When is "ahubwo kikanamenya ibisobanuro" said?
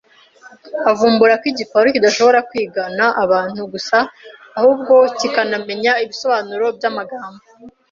4.57-6.65